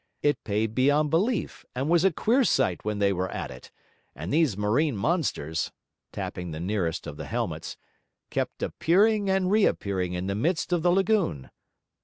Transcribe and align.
It 0.23 0.43
paid 0.43 0.73
beyond 0.73 1.11
belief, 1.11 1.63
and 1.75 1.87
was 1.87 2.03
a 2.03 2.11
queer 2.11 2.43
sight 2.43 2.83
when 2.83 2.97
they 2.97 3.13
were 3.13 3.29
at 3.29 3.51
it, 3.51 3.69
and 4.15 4.33
these 4.33 4.57
marine 4.57 4.97
monsters' 4.97 5.71
tapping 6.11 6.49
the 6.49 6.59
nearest 6.59 7.05
of 7.05 7.17
the 7.17 7.27
helmets 7.27 7.77
'kept 8.31 8.63
appearing 8.63 9.29
and 9.29 9.51
reappearing 9.51 10.13
in 10.13 10.25
the 10.25 10.33
midst 10.33 10.73
of 10.73 10.81
the 10.81 10.91
lagoon. 10.91 11.51